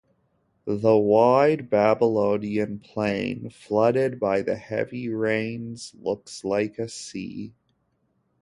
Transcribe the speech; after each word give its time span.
The 0.65 0.97
wide 0.97 1.69
Babylonian 1.69 2.79
plain, 2.79 3.51
flooded 3.51 4.19
by 4.19 4.41
the 4.41 4.55
heavy 4.55 5.09
rains, 5.09 5.93
looks 5.93 6.43
like 6.43 6.79
a 6.79 6.89
sea. 6.89 7.53